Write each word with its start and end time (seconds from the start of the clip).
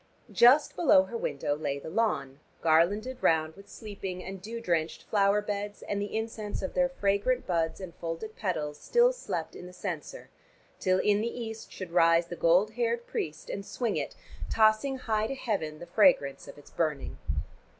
Just 0.31 0.75
below 0.75 1.03
her 1.03 1.15
window 1.15 1.55
lay 1.55 1.77
the 1.77 1.91
lawn, 1.91 2.39
garlanded 2.63 3.21
round 3.21 3.55
with 3.55 3.69
sleeping 3.69 4.23
and 4.23 4.41
dew 4.41 4.59
drenched 4.59 5.03
flower 5.03 5.43
beds 5.43 5.83
and 5.83 6.01
the 6.01 6.17
incense 6.17 6.63
of 6.63 6.73
their 6.73 6.89
fragrant 6.89 7.45
buds 7.45 7.79
and 7.79 7.93
folded 7.93 8.35
petals 8.35 8.79
still 8.79 9.13
slept 9.13 9.55
in 9.55 9.67
the 9.67 9.73
censer, 9.73 10.31
till 10.79 10.97
in 10.97 11.21
the 11.21 11.27
East 11.29 11.71
should 11.71 11.91
rise 11.91 12.29
the 12.29 12.35
gold 12.35 12.71
haired 12.71 13.05
priest 13.05 13.47
and 13.47 13.63
swing 13.63 13.95
it, 13.95 14.15
tossing 14.49 14.97
high 14.97 15.27
to 15.27 15.35
heaven 15.35 15.77
the 15.77 15.85
fragrance 15.85 16.47
of 16.47 16.57
its 16.57 16.71
burning. 16.71 17.19